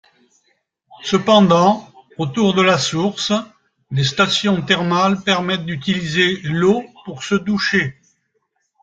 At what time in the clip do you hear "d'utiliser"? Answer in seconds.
5.67-6.37